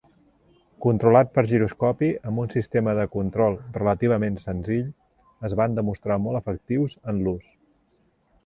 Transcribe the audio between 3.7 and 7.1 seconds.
relativament senzill, es van demostrar molt efectius